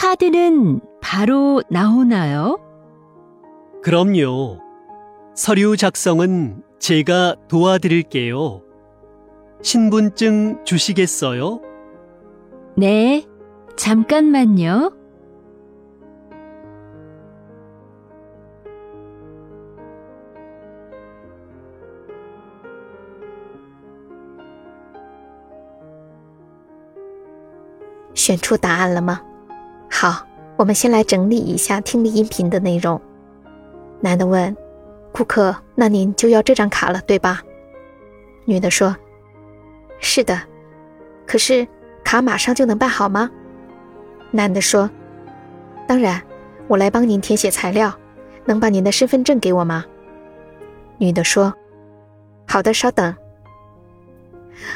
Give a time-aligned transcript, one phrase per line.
[0.00, 2.58] 카드는 바로 나오나요?
[3.82, 4.60] 그럼요.
[5.34, 8.62] 서류 작성은 제가 도와드릴게요.
[9.62, 11.60] 신분증 주시겠어요?
[12.76, 13.26] 네.
[13.76, 14.92] 잠깐만요.
[28.14, 29.22] 选出答案了吗？
[29.93, 32.99] 好，我们先来整理一下听力音频的内容。
[33.99, 34.55] 男的问
[35.11, 37.41] ：“顾客，那您就要这张卡了，对吧？”
[38.45, 38.95] 女的说
[39.99, 40.41] ：“是的。”
[41.27, 41.67] 可是
[42.03, 43.29] 卡马上就能办好吗？
[44.31, 44.89] 男的说
[45.87, 46.19] ：“当然，
[46.67, 47.93] 我来帮您填写材料，
[48.45, 49.85] 能把您的身份证给我吗？”
[50.97, 51.53] 女的说
[52.47, 53.13] ：“好的，稍等。”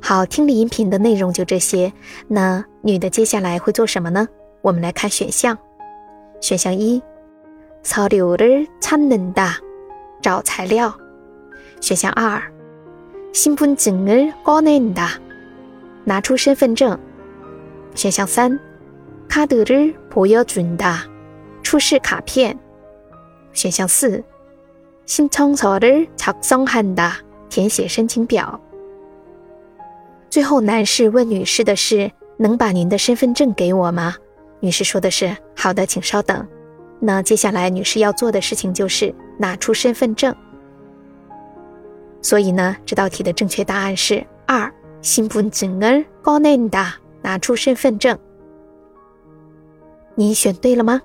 [0.00, 1.92] 好，听力音频的内容就这些。
[2.26, 4.26] 那女的接下来会做什么呢？
[4.61, 5.57] 我们来看选项。
[6.41, 7.01] 选项一，
[7.83, 9.57] 서류를찾는 다，
[10.21, 10.93] 找材料。
[11.81, 12.41] 选项二，
[13.33, 15.19] 신분증을꺼낸 다，
[16.03, 16.99] 拿出身份证。
[17.95, 18.59] 选项三，
[19.29, 21.07] 카드를보여준 다，
[21.63, 22.57] 出示卡片。
[23.53, 24.23] 选项四，
[25.05, 27.13] 신청서를작성한 다，
[27.49, 28.59] 填写申请表。
[30.29, 34.15] 最后，男士问女士的是：“能把您的身份证给我吗？”
[34.59, 36.47] 女士说的是：“好的，请稍等。”
[36.99, 40.35] 那接下来女士要做的事情就是拿出身份证。
[42.21, 48.17] 所以呢，这道题的正确答案是二：신분증을꺼낸 다， 拿出身份证。
[50.15, 51.01] 你选对了吗？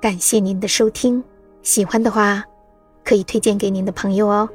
[0.00, 1.24] 感谢您的收听，
[1.62, 2.44] 喜欢的话
[3.02, 4.48] 可以推荐给您的朋友哦。